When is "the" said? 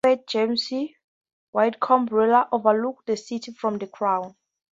0.03-0.07, 3.05-3.15, 3.77-3.85